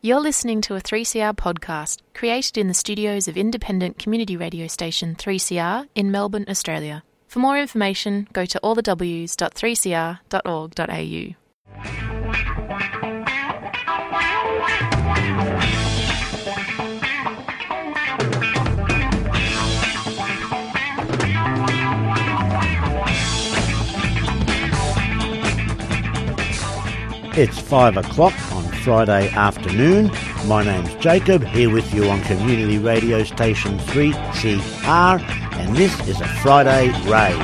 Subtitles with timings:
[0.00, 5.16] You're listening to a 3CR podcast created in the studios of independent community radio station
[5.16, 7.02] 3CR in Melbourne, Australia.
[7.26, 11.34] For more information, go to allthews.3cr.org.au.
[27.40, 28.34] It's five o'clock
[28.88, 30.10] Friday afternoon.
[30.46, 36.26] My name's Jacob, here with you on community radio station 3CR, and this is a
[36.40, 37.36] Friday rave.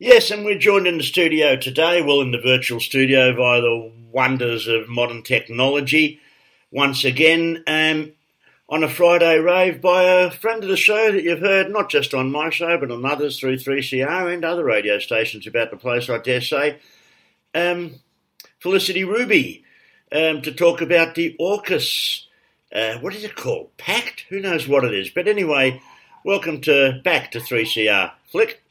[0.00, 3.92] Yes, and we're joined in the studio today, well, in the virtual studio via the
[4.10, 6.18] wonders of modern technology.
[6.72, 8.14] Once again, um,
[8.68, 12.12] on a Friday rave by a friend of the show that you've heard not just
[12.12, 16.10] on my show but on others through 3CR and other radio stations about the place,
[16.10, 16.78] I dare say.
[17.54, 17.94] Um,
[18.58, 19.64] Felicity Ruby
[20.12, 22.24] um, to talk about the AUKUS.
[22.70, 23.74] Uh, what is it called?
[23.78, 24.26] Pact?
[24.28, 25.08] Who knows what it is?
[25.08, 25.80] But anyway,
[26.22, 28.12] welcome to back to 3CR.
[28.30, 28.62] Flick.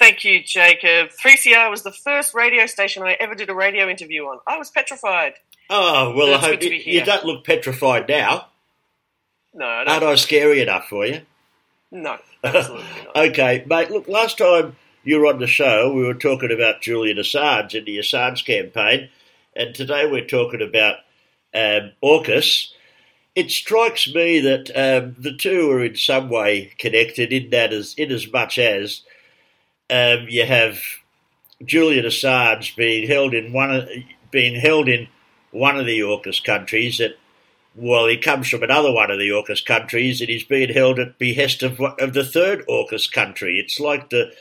[0.00, 1.10] Thank you, Jacob.
[1.10, 4.40] 3CR was the first radio station I ever did a radio interview on.
[4.46, 5.34] I was petrified.
[5.68, 8.48] Oh, well, I hope you, you don't look petrified now.
[9.54, 11.22] No, I Aren't don't, I scary enough for you?
[11.90, 13.16] no, absolutely not.
[13.16, 17.16] Okay, mate, look, last time you were on the show, we were talking about Julian
[17.16, 19.08] Assange and the Assange campaign,
[19.56, 20.96] and today we're talking about
[21.54, 22.68] um, AUKUS.
[23.34, 27.94] It strikes me that um, the two are in some way connected in that as
[27.94, 29.02] in as much as
[29.88, 30.78] um, you have
[31.64, 33.88] Julian Assange being held in one of,
[34.30, 35.08] being held in
[35.50, 37.16] one of the AUKUS countries that
[37.74, 41.18] well, he comes from another one of the AUKUS countries, and he's being held at
[41.18, 43.58] behest of of the third AUKUS country.
[43.58, 44.32] It's like the,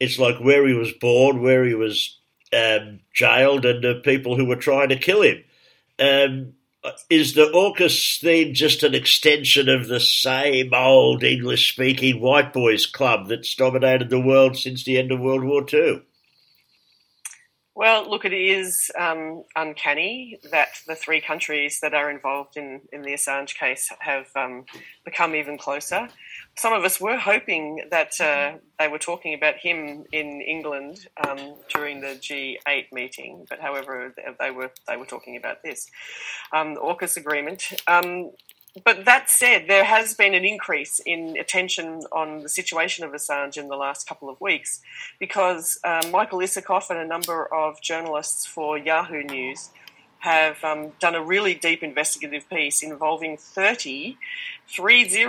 [0.00, 2.18] it's like where he was born, where he was
[2.52, 5.44] um, jailed, and the people who were trying to kill him.
[5.98, 6.52] Um,
[7.10, 13.28] is the AUKUS thing just an extension of the same old English-speaking white boys club
[13.28, 16.02] that's dominated the world since the end of World War Two?
[17.76, 23.02] Well, look, it is um, uncanny that the three countries that are involved in, in
[23.02, 24.64] the Assange case have um,
[25.04, 26.08] become even closer.
[26.56, 31.56] Some of us were hoping that uh, they were talking about him in England um,
[31.68, 35.86] during the G8 meeting, but however, they were they were talking about this,
[36.54, 37.74] um, the AUKUS agreement.
[38.84, 43.56] But that said, there has been an increase in attention on the situation of Assange
[43.56, 44.80] in the last couple of weeks
[45.18, 49.70] because um, Michael Isikoff and a number of journalists for Yahoo News
[50.18, 54.18] have um, done a really deep investigative piece involving 30,
[54.76, 55.24] 30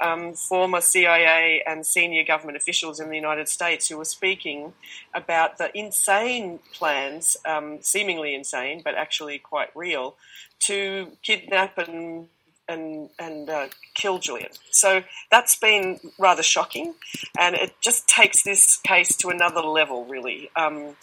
[0.00, 4.72] um, former CIA and senior government officials in the United States who were speaking
[5.12, 10.16] about the insane plans, um, seemingly insane, but actually quite real,
[10.60, 12.28] to kidnap and
[12.68, 14.50] and and uh, kill Julian.
[14.70, 16.94] So that's been rather shocking,
[17.38, 20.04] and it just takes this case to another level.
[20.06, 20.96] Really, um,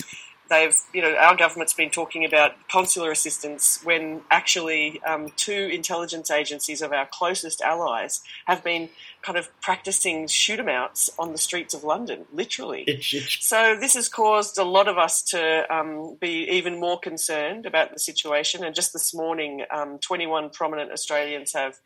[0.49, 6.29] they've you know our government's been talking about consular assistance when actually um, two intelligence
[6.29, 8.89] agencies of our closest allies have been
[9.23, 12.83] kind of practicing shoot 'em outs on the streets of London, literally.
[12.85, 16.99] It's, it's So this has caused a lot of us to um, be even more
[16.99, 18.63] concerned about the situation.
[18.63, 21.79] And just this morning, um, 21 prominent Australians have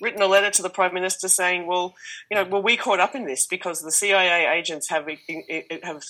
[0.00, 1.94] written a letter to the Prime Minister saying, "Well,
[2.30, 5.08] you know, well, we caught up in this because the CIA agents have
[5.82, 6.02] have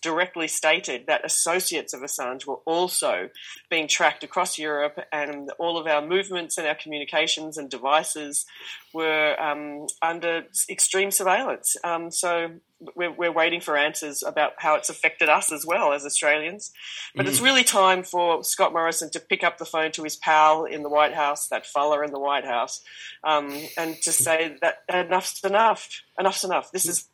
[0.00, 3.28] directly stated that associates of Assange were also
[3.70, 8.46] being tracked across Europe, and all of our movements and our communications and devices
[8.92, 10.21] were um, under
[10.68, 11.76] extreme surveillance.
[11.84, 12.52] Um, so
[12.96, 16.72] we're, we're waiting for answers about how it's affected us as well as Australians.
[17.14, 20.64] But it's really time for Scott Morrison to pick up the phone to his pal
[20.64, 22.82] in the White House, that fella in the White House,
[23.24, 26.02] um, and to say that enough's enough.
[26.18, 26.72] Enough's enough.
[26.72, 27.08] This is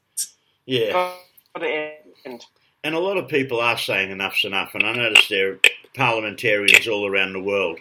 [0.66, 0.92] yeah.
[0.92, 1.92] got to
[2.24, 2.47] end.
[2.84, 5.60] And a lot of people are saying enough's enough, and I notice there are
[5.94, 7.80] parliamentarians all around the world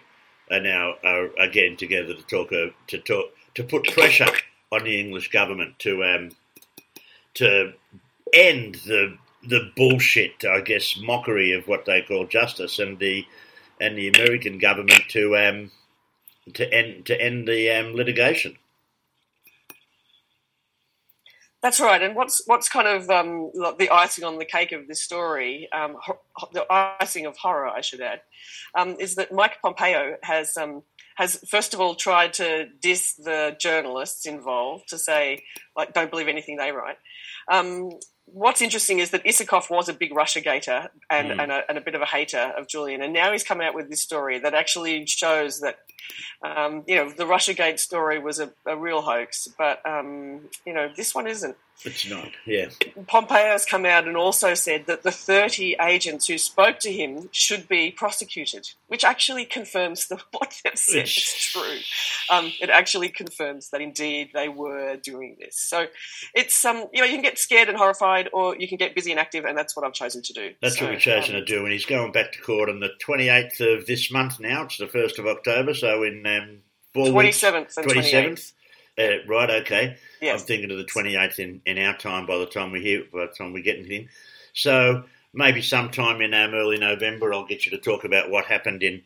[0.50, 3.26] are now are, are getting together to talk uh, to talk
[3.56, 4.28] to put pressure
[4.72, 6.32] on the English government to um,
[7.36, 7.74] to
[8.34, 9.18] end the
[9.48, 13.26] the bullshit, I guess, mockery of what they call justice, and the
[13.80, 15.72] and the American government to um,
[16.54, 18.58] to end to end the um, litigation.
[21.62, 22.02] That's right.
[22.02, 25.98] And what's what's kind of um, the icing on the cake of this story, um,
[26.00, 26.20] ho-
[26.54, 28.22] the icing of horror, I should add,
[28.76, 30.84] um, is that Mike Pompeo has um,
[31.18, 35.44] has first of all tried to diss the journalists involved to say
[35.76, 36.98] like don't believe anything they write.
[37.52, 37.90] Um,
[38.28, 41.42] what's interesting is that Isikoff was a big Russia gator and, mm.
[41.42, 43.02] and, a, and, a, bit of a hater of Julian.
[43.02, 45.80] And now he's come out with this story that actually shows that,
[46.42, 50.74] um, you know, the Russia Gate story was a, a real hoax, but, um, you
[50.74, 51.56] know, this one isn't.
[51.86, 52.70] It's not, yeah.
[53.06, 57.30] Pompeo has come out and also said that the 30 agents who spoke to him
[57.32, 61.78] should be prosecuted, which actually confirms the, what they've said is true.
[62.32, 65.56] Um, it actually confirms that indeed they were doing this.
[65.56, 65.86] So
[66.34, 69.12] it's, um, you know, you can get scared and horrified or you can get busy
[69.12, 70.54] and active, and that's what I've chosen to do.
[70.62, 72.80] That's so, what we've chosen um, to do, and he's going back to court on
[72.80, 74.64] the 28th of this month now.
[74.64, 76.60] It's the 1st of October, so in um,
[76.94, 77.42] four 27th weeks.
[77.42, 78.54] 27th and 28th.
[79.00, 79.98] Uh, right, okay.
[80.22, 80.42] Yes.
[80.42, 83.28] I'm thinking of the 28th in, in our time by the time we hear, by
[83.28, 84.10] the time we get anything.
[84.54, 85.04] So
[85.34, 89.04] maybe sometime in um, early November, I'll get you to talk about what happened in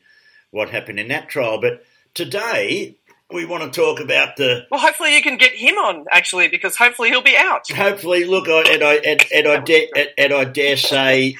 [0.51, 1.59] what happened in that trial.
[1.59, 2.97] But today
[3.33, 4.65] we want to talk about the.
[4.69, 7.69] Well, hopefully you can get him on actually, because hopefully he'll be out.
[7.71, 11.35] Hopefully, look, I, and I and, and I dare and, and I dare say,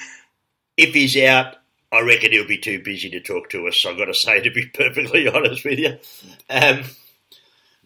[0.76, 1.56] if he's out,
[1.90, 3.84] I reckon he'll be too busy to talk to us.
[3.86, 5.98] I've got to say, to be perfectly honest with you.
[6.48, 6.84] Um,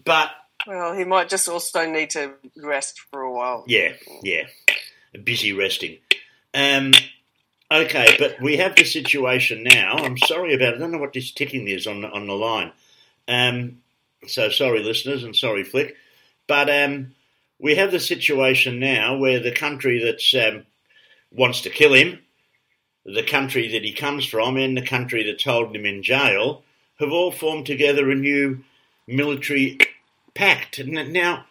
[0.04, 0.30] but
[0.66, 3.64] well, he might just also need to rest for a while.
[3.66, 3.92] Yeah,
[4.22, 4.44] yeah.
[5.24, 5.98] Busy resting.
[6.54, 6.92] Um,
[7.70, 9.96] okay, but we have the situation now.
[9.96, 10.76] I'm sorry about it.
[10.76, 12.72] I don't know what this ticking is on, on the line.
[13.28, 13.78] Um,
[14.28, 15.96] so sorry, listeners, and sorry, Flick.
[16.46, 17.14] But um,
[17.58, 20.64] we have the situation now where the country that um,
[21.32, 22.20] wants to kill him,
[23.04, 26.62] the country that he comes from, and the country that's holding him in jail
[26.98, 28.64] have all formed together a new
[29.06, 29.78] military
[30.34, 30.84] pact.
[30.84, 31.46] Now,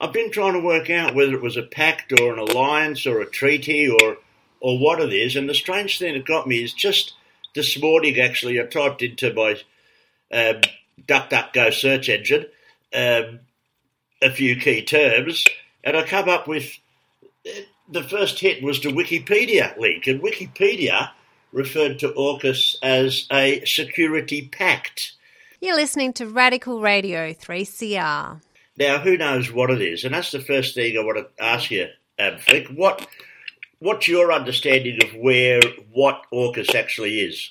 [0.00, 3.20] I've been trying to work out whether it was a pact or an alliance or
[3.20, 4.18] a treaty or
[4.60, 5.36] or what it is.
[5.36, 7.14] And the strange thing that got me is just
[7.54, 9.60] this morning, actually, I typed into my
[10.32, 10.60] um,
[11.06, 12.46] DuckDuckGo search engine
[12.94, 13.40] um,
[14.22, 15.44] a few key terms,
[15.84, 16.78] and I come up with
[17.88, 21.10] the first hit was the Wikipedia link, and Wikipedia
[21.52, 25.12] referred to AUKUS as a security pact.
[25.60, 28.40] You're listening to Radical Radio 3CR.
[28.76, 30.04] Now, who knows what it is?
[30.04, 32.68] And that's the first thing I want to ask you, um, Flick.
[32.68, 33.06] What,
[33.80, 35.60] what's your understanding of where
[35.90, 37.50] what AUKUS actually is?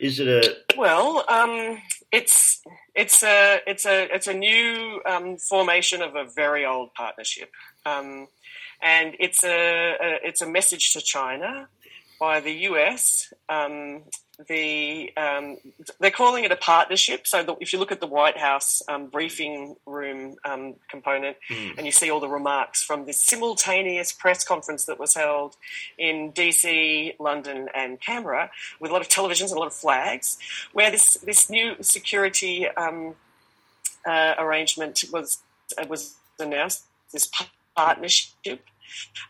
[0.00, 1.24] Is it a well?
[1.28, 1.78] Um,
[2.12, 2.62] it's
[2.94, 7.50] it's a it's a it's a new um, formation of a very old partnership,
[7.84, 8.28] um,
[8.80, 11.68] and it's a, a, it's a message to China
[12.18, 14.02] by the US um,
[14.46, 15.56] the um,
[15.98, 17.26] they're calling it a partnership.
[17.26, 21.76] So the, if you look at the White House um, briefing room um, component, mm.
[21.76, 25.56] and you see all the remarks from this simultaneous press conference that was held
[25.98, 30.38] in DC, London, and Canberra, with a lot of televisions and a lot of flags,
[30.72, 33.16] where this this new security um,
[34.06, 35.38] uh, arrangement was
[35.76, 36.84] uh, was announced.
[37.12, 37.28] This
[37.74, 38.64] partnership.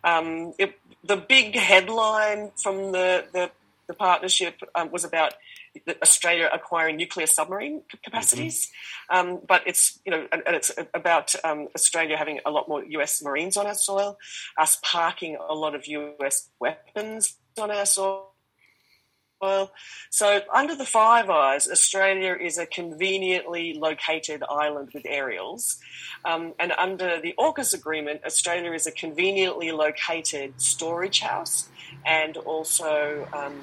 [0.05, 3.50] Um, it, the big headline from the, the
[3.88, 5.32] the partnership um, was about
[6.02, 8.70] Australia acquiring nuclear submarine capacities,
[9.10, 9.31] mm-hmm.
[9.31, 12.84] um, but it's you know and, and it's about um, Australia having a lot more
[12.84, 13.22] U.S.
[13.22, 14.19] Marines on our soil,
[14.58, 16.50] us parking a lot of U.S.
[16.61, 18.27] weapons on our soil.
[19.40, 19.70] Well,
[20.11, 25.79] so, under the Five Eyes, Australia is a conveniently located island with aerials.
[26.25, 31.69] Um, and under the AUKUS agreement, Australia is a conveniently located storage house
[32.05, 33.61] and also um,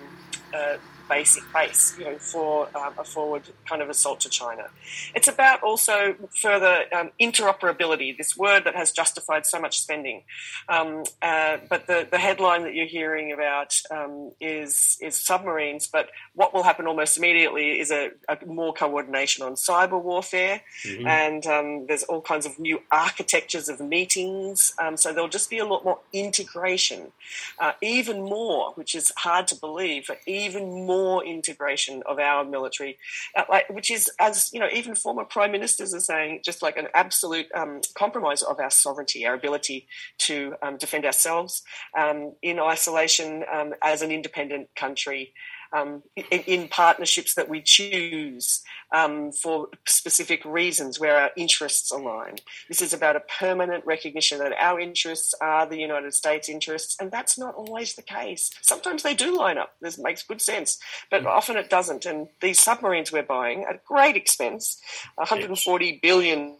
[0.53, 4.65] uh, basic base, you know, for um, a forward kind of assault to China.
[5.13, 10.23] It's about also further um, interoperability, this word that has justified so much spending.
[10.69, 15.87] Um, uh, but the, the headline that you're hearing about um, is is submarines.
[15.87, 21.07] But what will happen almost immediately is a, a more coordination on cyber warfare, mm-hmm.
[21.07, 24.73] and um, there's all kinds of new architectures of meetings.
[24.79, 27.11] Um, so there'll just be a lot more integration,
[27.59, 32.45] uh, even more, which is hard to believe, but even more more integration of our
[32.45, 32.97] military,
[33.37, 36.77] uh, like, which is, as you know, even former prime ministers are saying, just like
[36.77, 39.87] an absolute um, compromise of our sovereignty, our ability
[40.27, 41.63] to um, defend ourselves
[41.97, 45.33] um, in isolation um, as an independent country
[45.73, 52.35] um, in, in, partnerships that we choose um, for specific reasons where our interests align.
[52.67, 57.11] This is about a permanent recognition that our interests are the United States interests, and
[57.11, 58.51] that's not always the case.
[58.61, 59.73] Sometimes they do line up.
[59.81, 60.79] This makes good sense,
[61.09, 61.27] but mm.
[61.27, 62.05] often it doesn't.
[62.05, 64.81] And these submarines we're buying at great expense,
[65.19, 66.57] $140 billion.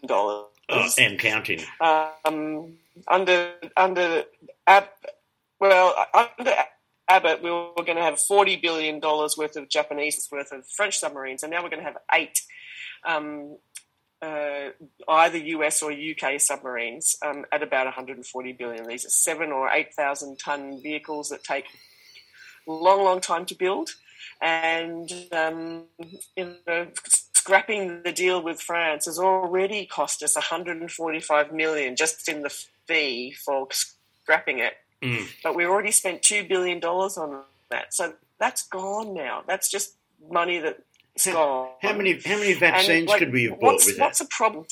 [0.68, 1.60] Oh, and counting.
[1.80, 2.76] Um,
[3.08, 4.24] under under
[5.60, 6.52] well under
[7.08, 11.42] Abbott, we were going to have $40 billion worth of Japanese worth of French submarines,
[11.42, 12.40] and now we're going to have eight.
[13.06, 13.58] Um,
[14.22, 14.70] uh,
[15.08, 18.86] either US or UK submarines um, at about 140 billion.
[18.86, 21.66] These are seven or 8,000 ton vehicles that take
[22.66, 23.90] a long, long time to build.
[24.40, 25.84] And, um,
[27.46, 33.32] scrapping the deal with France has already cost us 145 million just in the fee
[33.32, 34.74] for scrapping it.
[35.02, 35.28] Mm.
[35.42, 37.94] But we already spent $2 billion on that.
[37.94, 39.42] So that's gone now.
[39.46, 39.94] That's just
[40.30, 40.78] money that
[41.24, 41.68] how, gone.
[41.80, 44.24] how many how many vaccines like, could we have bought what's, with what's that?
[44.24, 44.66] What's the problem?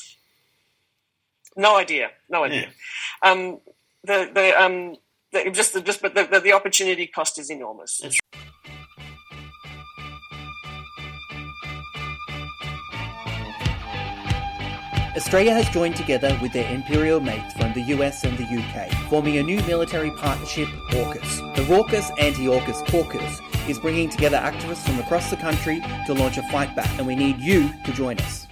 [1.57, 2.11] No idea.
[2.29, 2.69] No idea.
[3.23, 3.31] Yeah.
[3.31, 3.59] Um,
[4.03, 4.95] the the um
[5.31, 7.97] the, just the, just but the, the, the opportunity cost is enormous.
[7.97, 8.19] That's
[15.15, 19.37] Australia has joined together with their imperial mates from the US and the UK, forming
[19.37, 21.55] a new military partnership, AUKUS.
[21.55, 26.43] The Raucous Anti-AUKUS Caucus is bringing together activists from across the country to launch a
[26.49, 28.45] fight back, and we need you to join us.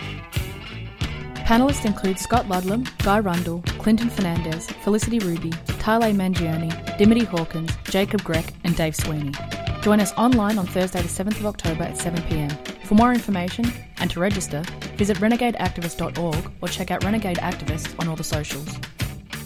[1.35, 5.49] Panelists include Scott Ludlam, Guy Rundle, Clinton Fernandes, Felicity Ruby,
[5.83, 9.33] Talei Mangioni, Dimity Hawkins, Jacob Grech, and Dave Sweeney.
[9.81, 12.85] Join us online on Thursday, the 7th of October at 7pm.
[12.85, 14.63] For more information and to register,
[14.95, 18.67] visit renegadeactivist.org or check out Renegade Activist on all the socials.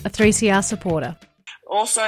[0.05, 1.17] A 3CR supporter.
[1.69, 2.01] Also,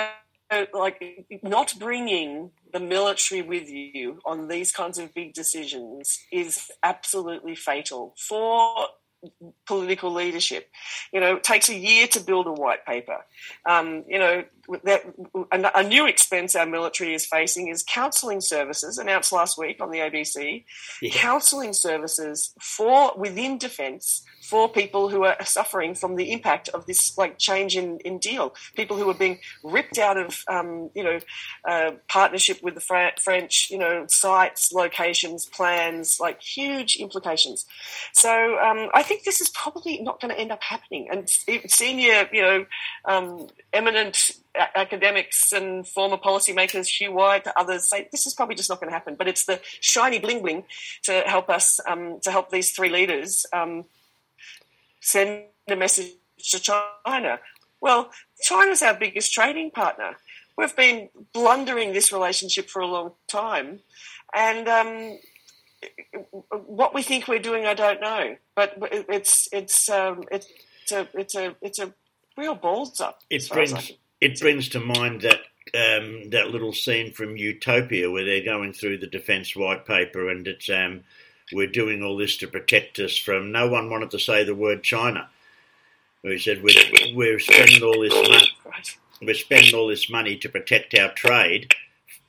[0.74, 1.02] like
[1.44, 8.16] not bringing the military with you on these kinds of big decisions is absolutely fatal
[8.18, 8.88] for
[9.66, 10.70] political leadership.
[11.12, 13.18] You know, it takes a year to build a white paper.
[13.68, 14.44] Um, you know,
[14.84, 15.04] that
[15.52, 20.00] a, new expense our military is facing is counselling services announced last week on the
[20.00, 20.64] ABC.
[21.02, 21.12] Yeah.
[21.12, 27.18] Counselling services for within defence for people who are suffering from the impact of this
[27.18, 28.56] like change in, in deal.
[28.76, 31.20] People who are being ripped out of um, you know
[31.66, 37.66] uh, partnership with the French, you know sites, locations, plans, like huge implications.
[38.14, 41.08] So um, I think this is probably not going to end up happening.
[41.12, 42.66] And senior, you know,
[43.06, 44.32] um, eminent
[44.76, 48.94] academics and former policymakers, Hugh White, others say this is probably just not going to
[48.94, 49.16] happen.
[49.16, 50.64] But it's the shiny bling bling
[51.04, 53.86] to help us um, to help these three leaders um,
[55.00, 56.14] send a message
[56.52, 57.40] to China.
[57.82, 60.18] Well, China's our biggest trading partner.
[60.58, 63.80] We've been blundering this relationship for a long time,
[64.34, 65.20] and um,
[66.50, 68.36] what we think we're doing, I don't know.
[68.56, 70.48] But it's it's um, it's
[70.92, 71.94] a it's a it's a
[72.38, 73.22] real balls up.
[73.30, 75.40] It brings it brings to mind that
[75.74, 80.48] um, that little scene from Utopia where they're going through the defence white paper and
[80.48, 81.02] it's um,
[81.52, 83.52] we're doing all this to protect us from.
[83.52, 85.30] No one wanted to say the word China.
[86.24, 88.52] We said we're, we're spending all this money.
[89.22, 91.74] We're spending all this money to protect our trade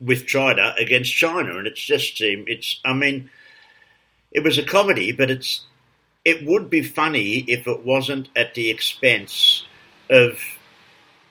[0.01, 2.81] with China against China, and it's just it's.
[2.85, 3.31] I mean,
[4.33, 5.65] it was a comedy, but it's
[6.25, 9.67] it would be funny if it wasn't at the expense
[10.09, 10.39] of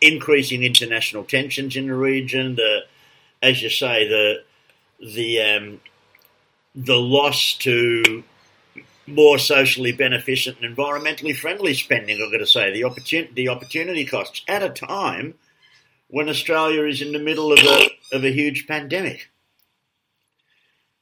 [0.02, 2.56] increasing international tensions in the region.
[2.56, 2.82] The,
[3.42, 4.44] as you say, the
[5.00, 5.82] the um,
[6.80, 8.24] the loss to
[9.06, 12.22] more socially beneficent and environmentally friendly spending.
[12.22, 15.34] I've got to say the opportunity the opportunity costs at a time
[16.08, 19.30] when Australia is in the middle of a of a huge pandemic.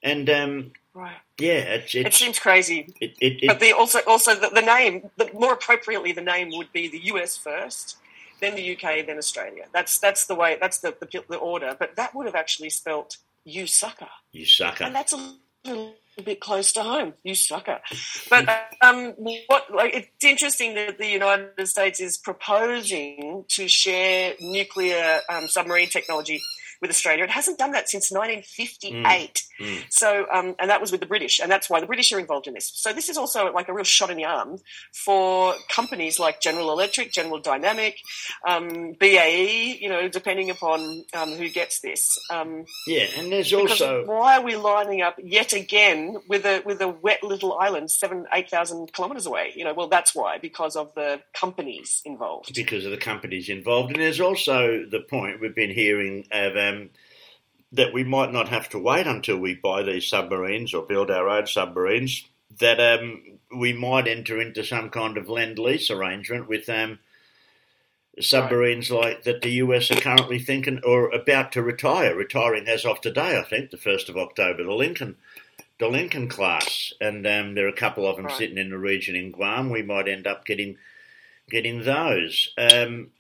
[0.02, 2.94] And um, right, yeah, it's, it's, it seems crazy.
[3.00, 6.72] It, it, but the, also also the, the name, the, more appropriately, the name would
[6.72, 7.98] be the US first,
[8.40, 9.66] then the UK, then Australia.
[9.74, 10.58] That's that's the way.
[10.60, 11.76] That's the, the, the order.
[11.78, 14.86] But that would have actually spelt "you sucker." You sucker.
[14.86, 15.36] And that's a
[15.68, 17.80] a bit close to home, you sucker.
[18.30, 18.50] But
[18.82, 19.14] um,
[19.48, 25.90] what like it's interesting that the United States is proposing to share nuclear um, submarine
[25.90, 26.42] technology
[26.82, 27.24] with Australia.
[27.24, 29.44] It hasn't done that since 1958.
[29.60, 29.68] Mm.
[29.68, 29.84] Mm.
[29.90, 32.48] So, um, and that was with the British, and that's why the British are involved
[32.48, 32.72] in this.
[32.76, 34.58] So, this is also like a real shot in the arm
[34.94, 37.98] for companies like General Electric, General Dynamic,
[38.48, 39.78] um, BAE.
[39.80, 42.18] You know, depending upon um, who gets this.
[42.32, 46.82] Um, yeah, and there's also why are we lining up yet again with a with
[46.82, 49.54] a wet little island seven eight thousand kilometres away?
[49.56, 52.54] You know, well, that's why because of the companies involved.
[52.54, 56.90] Because of the companies involved, and there's also the point we've been hearing of um,
[57.72, 61.30] that we might not have to wait until we buy these submarines or build our
[61.30, 62.26] own submarines.
[62.60, 67.00] That um, we might enter into some kind of lend lease arrangement with um,
[68.20, 69.02] submarines right.
[69.02, 73.38] like that the US are currently thinking or about to retire, retiring as of today,
[73.38, 75.18] I think, the first of October, the Lincoln,
[75.80, 78.38] the Lincoln class, and um, there are a couple of them right.
[78.38, 79.70] sitting in the region in Guam.
[79.70, 80.78] We might end up getting
[81.50, 82.50] getting those.
[82.58, 83.12] Um,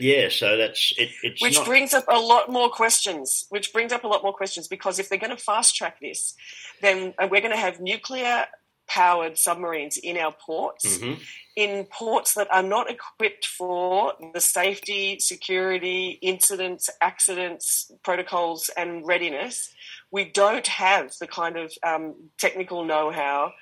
[0.00, 1.10] yeah, so that's it.
[1.22, 1.66] It's which not...
[1.66, 3.46] brings up a lot more questions.
[3.50, 6.34] Which brings up a lot more questions because if they're going to fast track this,
[6.80, 8.46] then we're going to have nuclear
[8.88, 11.22] powered submarines in our ports, Mm-hmm.
[11.54, 19.72] in ports that are not equipped for the safety, security, incidents, accidents, protocols, and readiness.
[20.10, 23.52] We don't have the kind of um, technical know how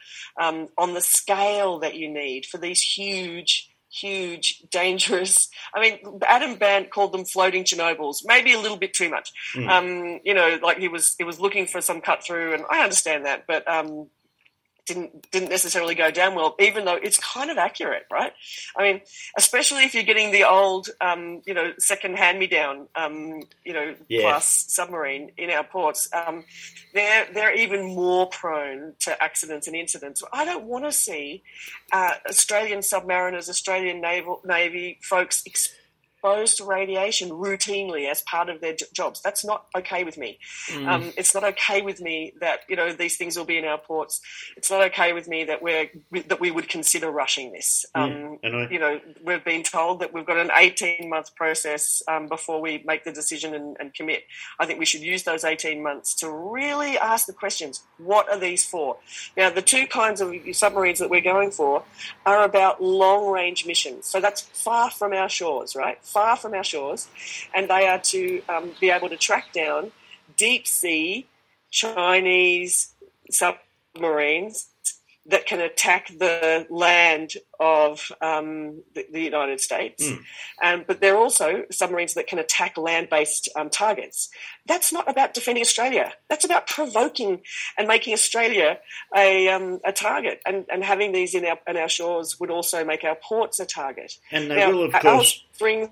[0.40, 5.48] um, on the scale that you need for these huge huge, dangerous.
[5.74, 8.18] I mean, Adam Bandt called them floating Chernobyls.
[8.24, 9.32] Maybe a little bit too much.
[9.54, 9.68] Mm.
[9.68, 12.82] Um, you know, like he was he was looking for some cut through, and I
[12.82, 14.08] understand that, but um,
[14.88, 16.56] didn't didn't necessarily go down well.
[16.58, 18.32] Even though it's kind of accurate, right?
[18.76, 19.00] I mean,
[19.36, 23.72] especially if you're getting the old, um, you know, second hand me down, um, you
[23.72, 24.22] know, Yeah.
[24.22, 26.08] class submarine in our ports.
[26.12, 26.44] Um,
[26.94, 30.22] they're they're even more prone to accidents and incidents.
[30.32, 31.42] I don't want to see
[31.92, 35.44] uh, Australian submariners, Australian naval navy folks
[36.18, 39.20] exposed to radiation routinely as part of their j- jobs.
[39.22, 40.38] That's not okay with me.
[40.86, 43.78] Um, it's not okay with me that you know these things will be in our
[43.78, 44.20] ports.
[44.56, 45.90] It's not okay with me that we're
[46.26, 47.86] that we would consider rushing this.
[47.94, 52.02] Um, and I- you know, we've been told that we've got an 18 month process
[52.08, 54.24] um, before we make the decision and, and commit.
[54.58, 58.38] I think we should use those 18 months to really ask the questions what are
[58.38, 58.96] these for?
[59.36, 61.84] Now, the two kinds of submarines that we're going for
[62.26, 64.06] are about long range missions.
[64.06, 65.98] So that's far from our shores, right?
[66.08, 67.08] Far from our shores.
[67.54, 69.92] And they are to um, be able to track down
[70.36, 71.26] deep sea
[71.70, 72.94] Chinese
[73.30, 74.68] submarines
[75.28, 80.10] that can attack the land of um, the, the United States.
[80.62, 84.30] Um, but they're also submarines that can attack land based um, targets.
[84.66, 86.12] That's not about defending Australia.
[86.30, 87.42] That's about provoking
[87.76, 88.78] and making Australia
[89.14, 90.40] a, um, a target.
[90.46, 93.66] And, and having these in our, in our shores would also make our ports a
[93.66, 94.18] target.
[94.32, 95.44] And they Now, will, of Alice course.
[95.54, 95.90] Springs,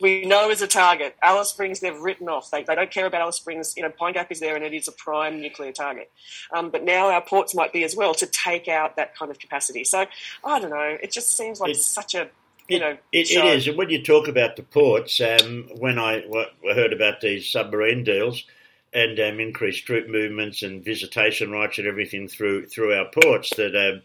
[0.00, 1.16] we know is a target.
[1.22, 2.50] Alice Springs, they've written off.
[2.50, 3.74] They, they don't care about Alice Springs.
[3.76, 6.10] You know, Pine Gap is there, and it is a prime nuclear target.
[6.52, 9.38] Um, but now our ports might be as well to take out that kind of
[9.38, 9.84] capacity.
[9.84, 10.06] So
[10.44, 10.96] I don't know.
[11.02, 12.28] It just seems like It- such a
[12.68, 13.68] you know it, it is.
[13.68, 18.04] And when you talk about the ports, um, when I w- heard about these submarine
[18.04, 18.44] deals
[18.92, 23.76] and um, increased troop movements and visitation rights and everything through through our ports, that
[23.76, 24.02] um,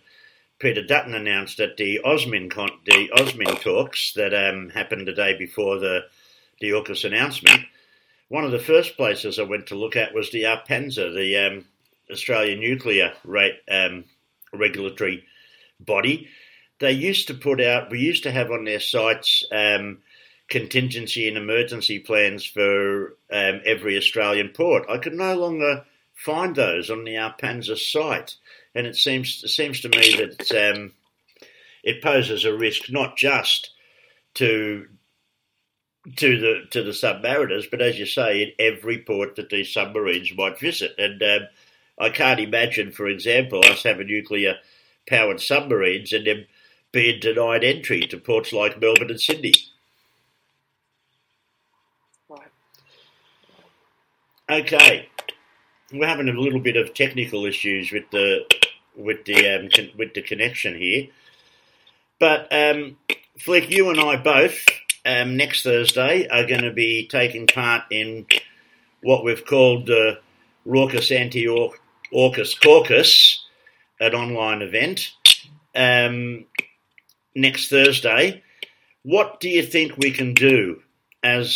[0.59, 5.37] Peter Dutton announced at the AUSMIN con- the AUSMIN talks that um, happened the day
[5.37, 6.01] before the
[6.59, 7.61] the AUKUS announcement.
[8.27, 11.65] One of the first places I went to look at was the ARPANSA, the um,
[12.11, 14.03] Australian nuclear rate um,
[14.53, 15.23] regulatory
[15.79, 16.29] body
[16.79, 19.99] they used to put out, we used to have on their sites um,
[20.49, 24.85] contingency and emergency plans for um, every Australian port.
[24.89, 28.35] I could no longer find those on the ARPANSA site,
[28.75, 30.91] and it seems it seems to me that um,
[31.83, 33.71] it poses a risk not just
[34.35, 34.87] to
[36.15, 40.33] to the to the submariners, but as you say, in every port that these submarines
[40.35, 40.93] might visit.
[40.97, 41.47] And um,
[41.99, 44.55] I can't imagine, for example, us having nuclear
[45.07, 46.45] powered submarines and them
[46.91, 49.53] being denied entry to ports like Melbourne and Sydney.
[52.27, 52.47] Right.
[54.49, 55.09] Okay,
[55.91, 58.45] we're having a little bit of technical issues with the
[58.95, 61.07] with the um, con- with the connection here,
[62.19, 62.97] but um,
[63.39, 64.65] Flick, you and I both
[65.05, 68.25] um, next Thursday are going to be taking part in
[69.01, 70.19] what we've called the
[70.65, 73.45] Raucous Anti AUKUS Caucus,
[73.99, 75.11] an online event.
[75.75, 76.45] Um,
[77.35, 78.43] next Thursday.
[79.03, 80.81] What do you think we can do
[81.23, 81.55] as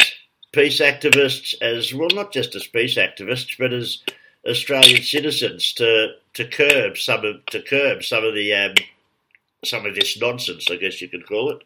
[0.51, 3.99] peace activists, as well, not just as peace activists, but as
[4.47, 8.73] Australian citizens to to curb some of to curb some of the um,
[9.63, 11.63] some of this nonsense, I guess you could call it.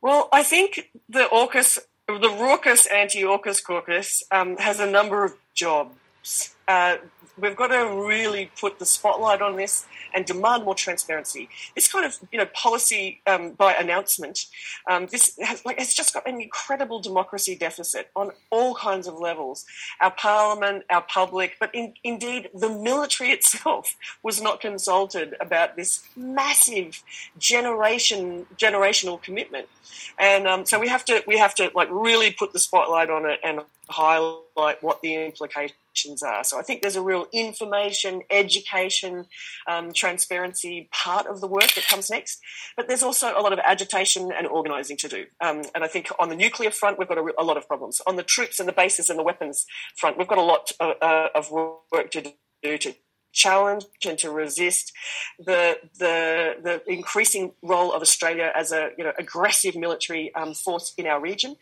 [0.00, 6.54] Well, I think the AUKUS, the raucous anti-AUKUS caucus um, has a number of jobs.
[6.66, 6.96] Uh,
[7.38, 11.48] we've got to really put the spotlight on this and demand more transparency.
[11.74, 14.46] This kind of you know policy um, by announcement,
[14.88, 19.18] um, this has like it's just got an incredible democracy deficit on all kinds of
[19.18, 19.64] levels.
[20.00, 26.04] Our parliament, our public, but in, indeed the military itself was not consulted about this
[26.16, 27.02] massive
[27.38, 29.68] generation generational commitment,
[30.18, 33.26] and um, so we have to we have to like really put the spotlight on
[33.26, 33.60] it and
[33.92, 36.42] highlight what the implications are.
[36.44, 39.26] So I think there's a real information, education,
[39.68, 42.40] um, transparency part of the work that comes next.
[42.76, 45.26] But there's also a lot of agitation and organising to do.
[45.40, 48.00] Um, and I think on the nuclear front, we've got a, a lot of problems.
[48.06, 50.94] On the troops and the bases and the weapons front, we've got a lot uh,
[51.00, 52.94] uh, of work to do to
[53.32, 54.92] challenge and to resist
[55.38, 60.92] the the the increasing role of Australia as a you know aggressive military um, force
[60.96, 61.56] in our region,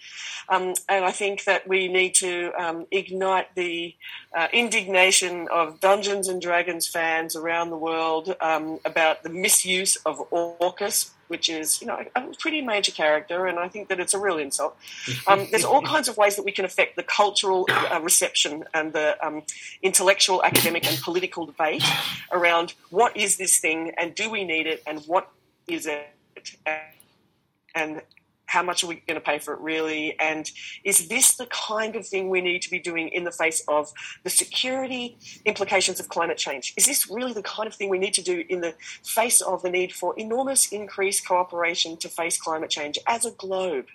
[0.49, 3.95] um, and I think that we need to um, ignite the
[4.35, 10.21] uh, indignation of Dungeons and Dragons fans around the world um, about the misuse of
[10.31, 14.19] Orcus, which is you know a pretty major character, and I think that it's a
[14.19, 14.77] real insult.
[15.27, 18.93] Um, there's all kinds of ways that we can affect the cultural uh, reception and
[18.93, 19.43] the um,
[19.83, 21.83] intellectual, academic, and political debate
[22.31, 25.29] around what is this thing, and do we need it, and what
[25.67, 26.07] is it,
[27.75, 28.03] and
[28.51, 30.19] how much are we going to pay for it really?
[30.19, 30.51] And
[30.85, 33.93] is this the kind of thing we need to be doing in the face of
[34.25, 36.75] the security implications of climate change?
[36.77, 39.63] Is this really the kind of thing we need to do in the face of
[39.63, 43.87] the need for enormous increased cooperation to face climate change as a globe?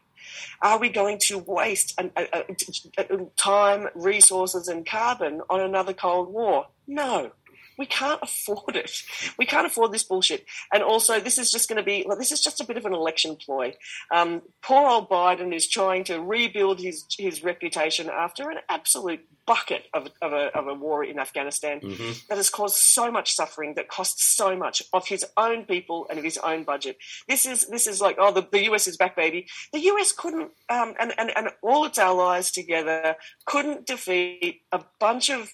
[0.61, 5.93] Are we going to waste an, a, a, a, time, resources, and carbon on another
[5.93, 6.67] Cold War?
[6.87, 7.31] No.
[7.77, 9.03] We can't afford it.
[9.37, 10.45] We can't afford this bullshit.
[10.73, 12.93] And also, this is just going to be, this is just a bit of an
[12.93, 13.75] election ploy.
[14.11, 19.83] Um, poor old Biden is trying to rebuild his, his reputation after an absolute bucket
[19.93, 22.11] of, of, a, of a war in Afghanistan mm-hmm.
[22.29, 26.17] that has caused so much suffering, that costs so much of his own people and
[26.17, 26.97] of his own budget.
[27.27, 29.47] This is, this is like, oh, the, the US is back, baby.
[29.71, 35.29] The US couldn't, um, and, and, and all its allies together couldn't defeat a bunch
[35.29, 35.51] of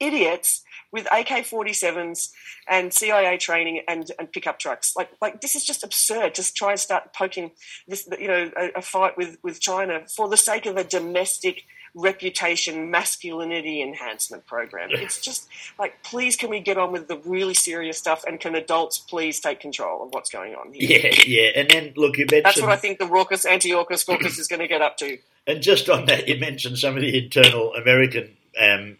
[0.00, 2.30] idiots with AK 47s
[2.68, 4.94] and CIA training and, and pickup trucks.
[4.96, 6.34] Like, like this is just absurd.
[6.34, 7.50] Just try and start poking
[7.88, 11.64] this, you know, a, a fight with, with China for the sake of a domestic
[11.94, 14.90] reputation masculinity enhancement program.
[14.92, 18.24] It's just like, please, can we get on with the really serious stuff?
[18.24, 20.90] And can adults please take control of what's going on here?
[20.90, 21.50] Yeah, yeah.
[21.54, 24.60] And then look, you mentioned that's what I think the raucous anti-AUKUS caucus is going
[24.60, 25.18] to get up to.
[25.46, 28.96] And just on that, you mentioned some of the internal American um,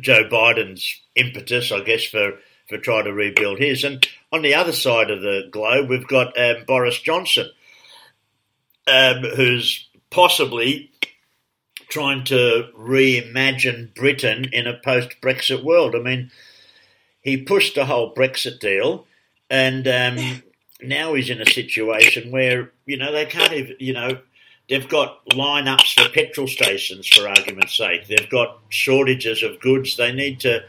[0.00, 2.38] Joe Biden's impetus, I guess, for,
[2.68, 3.84] for trying to rebuild his.
[3.84, 7.50] And on the other side of the globe, we've got um, Boris Johnson,
[8.86, 10.90] um, who's possibly
[11.88, 15.94] trying to reimagine Britain in a post Brexit world.
[15.94, 16.30] I mean,
[17.20, 19.06] he pushed the whole Brexit deal,
[19.50, 20.42] and um,
[20.82, 24.20] now he's in a situation where, you know, they can't even, you know,
[24.70, 28.06] They've got lineups for petrol stations, for argument's sake.
[28.06, 29.96] They've got shortages of goods.
[29.96, 30.64] They need to.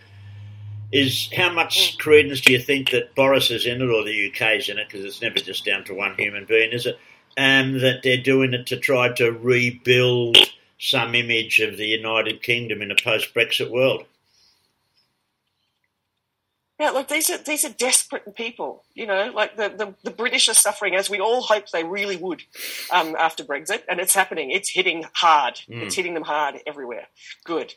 [0.92, 1.98] Is how much hmm.
[2.00, 4.90] credence do you think that Boris is in it, or the UK's in it?
[4.90, 6.98] Because it's never just down to one human being, is it?
[7.38, 10.36] And that they're doing it to try to rebuild
[10.80, 14.04] some image of the United Kingdom in a post-Brexit world.
[16.82, 18.84] Yeah, look, these are these are desperate people.
[18.96, 22.18] You know, like the, the, the British are suffering as we all hoped they really
[22.18, 22.42] would
[22.92, 24.50] um, after Brexit, and it's happening.
[24.50, 25.62] It's hitting hard.
[25.70, 25.84] Mm.
[25.84, 27.06] It's hitting them hard everywhere.
[27.44, 27.76] Good.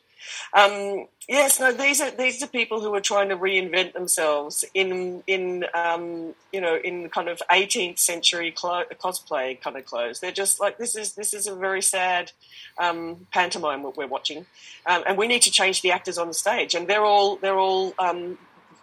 [0.54, 5.22] Um, yes, no, these are these are people who are trying to reinvent themselves in
[5.26, 10.20] in um, you know in kind of 18th century clo- cosplay kind of clothes.
[10.20, 12.32] They're just like this is this is a very sad
[12.78, 14.46] um, pantomime what we're watching,
[14.86, 16.74] um, and we need to change the actors on the stage.
[16.74, 18.38] And they're all they're all um,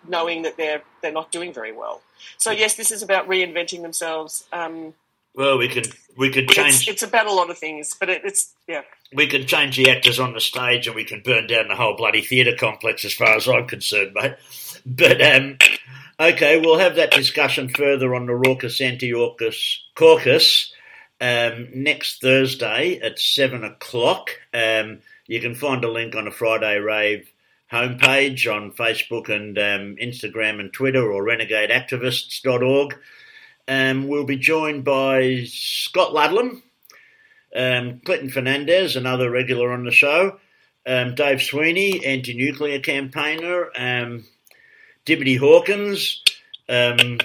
[0.07, 2.01] knowing that they're they're not doing very well.
[2.37, 4.45] So yes, this is about reinventing themselves.
[4.51, 4.93] Um,
[5.33, 5.87] well, we could
[6.17, 6.75] we could change.
[6.75, 8.81] It's, it's about a lot of things, but it, it's yeah.
[9.13, 11.95] We can change the actors on the stage, and we can burn down the whole
[11.95, 14.35] bloody theatre complex, as far as I'm concerned, mate.
[14.83, 15.59] But um,
[16.19, 20.73] okay, we'll have that discussion further on the raucous anti-AUKUS caucus
[21.19, 24.31] um, next Thursday at seven o'clock.
[24.51, 27.31] Um, you can find a link on the Friday Rave
[27.71, 32.97] homepage on Facebook and um, Instagram and Twitter or renegadeactivists.org.
[33.67, 36.61] Um, we'll be joined by Scott Ludlam,
[37.55, 40.39] um, Clinton Fernandes, another regular on the show,
[40.85, 44.25] um, Dave Sweeney, anti nuclear campaigner, um,
[45.07, 46.23] Hawkins.
[46.67, 47.19] Um,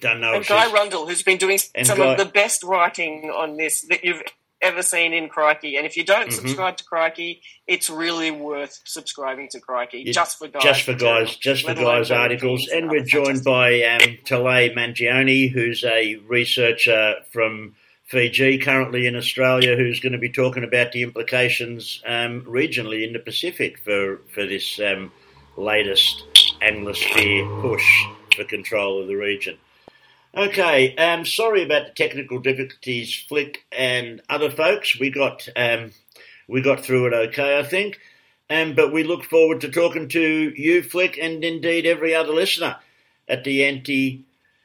[0.00, 0.34] don't know.
[0.34, 4.04] And Guy Rundle, who's been doing some Guy, of the best writing on this that
[4.04, 4.22] you've
[4.66, 5.76] ever seen in Crikey.
[5.76, 6.46] And if you don't mm-hmm.
[6.46, 10.62] subscribe to Crikey, it's really worth subscribing to Crikey just for guys.
[10.62, 12.68] Just for guys, just for guys articles.
[12.68, 17.74] And, and we're joined by um, Talei Mangioni, who's a researcher from
[18.06, 23.12] Fiji, currently in Australia, who's going to be talking about the implications um, regionally in
[23.12, 25.10] the Pacific for, for this um,
[25.56, 26.24] latest
[26.62, 28.04] Anglosphere push
[28.36, 29.58] for control of the region.
[30.36, 34.98] Okay, um, sorry about the technical difficulties, Flick and other folks.
[34.98, 35.92] We got um,
[36.46, 37.98] we got through it okay, I think.
[38.50, 42.76] Um, but we look forward to talking to you, Flick, and indeed every other listener
[43.26, 44.24] at the anti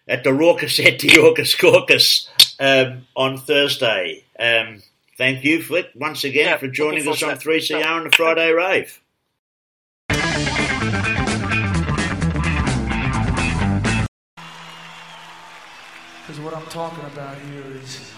[0.10, 2.30] at the raucous anti-AUKUS caucus
[2.60, 4.26] um, on Thursday.
[4.38, 4.82] Um,
[5.18, 9.01] thank you, Flick, once again yeah, for joining us on 3CR on the Friday Rave.
[16.44, 18.11] What I'm talking about here is